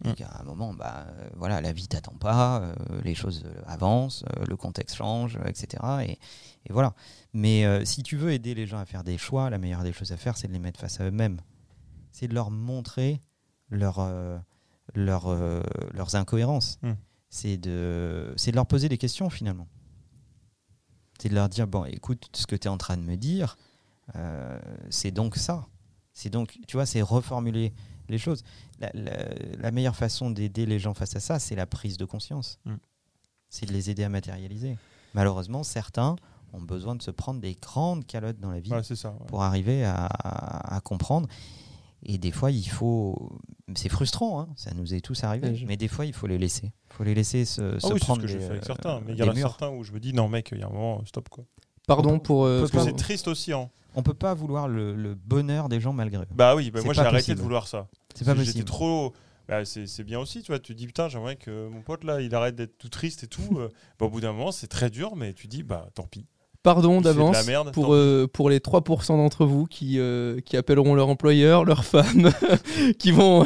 [0.01, 0.07] Mm.
[0.09, 3.61] Donc, à un moment, bah, euh, voilà, la vie t'attend pas, euh, les choses euh,
[3.65, 5.83] avancent, euh, le contexte change, etc.
[6.07, 6.11] Et,
[6.65, 6.93] et voilà.
[7.33, 9.93] Mais euh, si tu veux aider les gens à faire des choix, la meilleure des
[9.93, 11.39] choses à faire, c'est de les mettre face à eux-mêmes.
[12.11, 13.21] C'est de leur montrer
[13.69, 13.99] leur,
[14.95, 15.35] leur,
[15.93, 16.79] leurs incohérences.
[16.81, 16.91] Mm.
[17.29, 19.67] C'est de, de leur poser des questions finalement.
[21.19, 23.57] C'est de leur dire, bon, écoute, ce que tu es en train de me dire,
[24.89, 25.67] c'est donc ça.
[26.13, 27.73] C'est donc, tu vois, c'est reformuler
[28.09, 28.43] les choses.
[28.79, 32.05] La, la- la meilleure façon d'aider les gens face à ça, c'est la prise de
[32.05, 32.59] conscience.
[32.65, 32.75] Mm.
[33.49, 34.77] C'est de les aider à matérialiser.
[35.13, 36.15] Malheureusement, certains
[36.53, 39.11] ont besoin de se prendre des grandes calottes dans la vie Ouais, c'est ça.
[39.11, 39.25] ouais.
[39.27, 41.27] pour arriver à, à- à comprendre.
[42.03, 43.31] Et des fois, il faut.
[43.75, 45.49] C'est frustrant, hein, ça nous est tous arrivé.
[45.49, 46.67] Ouais, je- Mais des fois, il faut les laisser.
[46.91, 48.51] Il faut les laisser se, Ah se oui, c'est ce prendre que j'ai des, fait
[48.51, 49.01] avec euh, certains.
[49.05, 50.67] Mais il y en a certains où je me dis, non, mec, il y a
[50.67, 51.43] un moment, stop quoi.
[51.87, 52.45] Pardon pour.
[52.45, 53.51] euh, Parce que c'est triste aussi.
[53.51, 53.69] Hein.
[53.97, 56.27] On peut pas vouloir le, le bonheur des gens malgré eux.
[56.35, 57.87] Bah oui, bah moi j'ai arrêté de vouloir ça.
[58.13, 58.65] C'est pas J'étais possible.
[58.65, 59.13] trop.
[59.47, 60.59] Bah, c'est c'est bien aussi, tu vois.
[60.59, 63.57] Tu dis putain, j'aimerais que mon pote là, il arrête d'être tout triste et tout.
[63.57, 66.27] Euh, bah, au bout d'un moment, c'est très dur, mais tu dis bah tant pis.
[66.63, 67.37] Pardon d'avance
[67.71, 72.31] pour, euh, pour les 3% d'entre vous qui, euh, qui appelleront leur employeur, leur femme,
[72.99, 73.43] qui vont.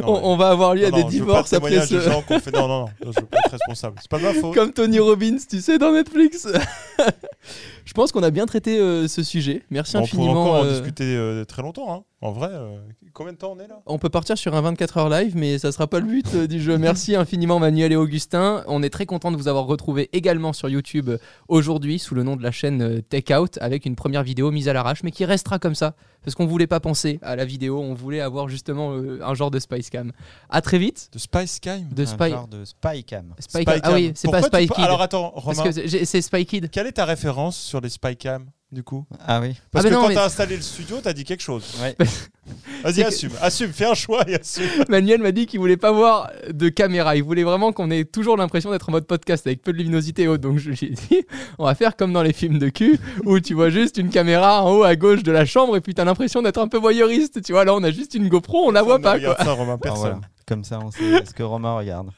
[0.00, 2.00] Non, on, va avoir lieu à des non, je veux divorces pas après ce.
[2.00, 2.52] gens fait.
[2.52, 3.96] Non, non, non, je veux pas être responsable.
[4.00, 4.54] C'est pas de ma faute.
[4.54, 6.48] Comme Tony Robbins, tu sais, dans Netflix.
[7.84, 9.62] Je pense qu'on a bien traité euh, ce sujet.
[9.70, 10.42] Merci On pourrait infiniment.
[10.44, 11.92] encore en discuter très longtemps.
[11.92, 12.02] hein.
[12.24, 12.78] En vrai, euh,
[13.12, 13.82] combien de temps on est là?
[13.84, 16.46] On peut partir sur un 24 heures live, mais ça sera pas le but euh,
[16.46, 16.78] du jeu.
[16.78, 18.64] Merci infiniment Manuel et Augustin.
[18.66, 22.22] On est très content de vous avoir retrouvé également sur YouTube euh, aujourd'hui sous le
[22.22, 25.26] nom de la chaîne Tech Out avec une première vidéo mise à l'arrache, mais qui
[25.26, 28.92] restera comme ça parce qu'on voulait pas penser à la vidéo, on voulait avoir justement
[28.94, 30.10] euh, un genre de Spice Cam.
[30.48, 31.10] À très vite.
[31.12, 31.86] De Spice Cam?
[31.90, 32.30] De Un Spy.
[32.30, 33.34] genre de spy cam.
[33.38, 33.80] Spy Spy Cam.
[33.82, 34.84] Ah oui, c'est pas Spy Kid.
[34.84, 36.70] Alors attends, parce Romain, c'est Spy Kid.
[36.70, 38.46] quelle est ta référence sur les Spy Cam?
[38.74, 39.54] Du coup Ah oui.
[39.70, 41.74] Parce Ah, que non, quand mais- t'as installé le studio, t'as dit quelque chose.
[41.82, 41.96] Ouais.
[42.84, 44.66] Vas-y, que- assume, assume, fais un choix et assume.
[44.90, 47.16] Manuel m'a dit qu'il voulait pas voir de caméra.
[47.16, 50.24] Il voulait vraiment qu'on ait toujours l'impression d'être en mode podcast avec peu de luminosité
[50.24, 50.42] et autres.
[50.42, 51.22] Donc je lui ai dit,
[51.58, 54.62] on va faire comme dans les films de cul où tu vois juste une caméra
[54.62, 57.40] en haut à gauche de la chambre et puis t'as l'impression d'être un peu voyeuriste.
[57.42, 59.18] Tu vois, là on a juste une GoPro, on la voit pas.
[59.18, 59.36] Quoi.
[59.38, 60.00] ça, Romain, Ah, personne.
[60.00, 60.20] voilà.
[60.46, 62.10] Comme ça, on sait ce que Romain regarde.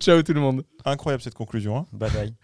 [0.00, 0.62] Ciao tout le monde.
[0.86, 1.76] Incroyable cette conclusion.
[1.76, 1.84] hein.
[1.92, 2.34] Bye bye.